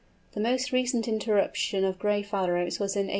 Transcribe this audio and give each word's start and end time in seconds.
The 0.31 0.39
most 0.39 0.71
recent 0.71 1.07
irruption 1.07 1.85
of 1.85 1.99
Gray 1.99 2.23
Phalaropes 2.23 2.79
was 2.79 2.95
in 2.95 3.05
1886. 3.05 3.09